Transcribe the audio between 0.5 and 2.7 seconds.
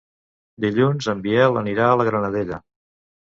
Dilluns en Biel anirà a la Granadella.